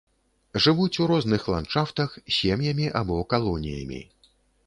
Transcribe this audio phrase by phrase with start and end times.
[0.63, 4.01] Жывуць у розных ландшафтах, сем'ямі або калоніямі.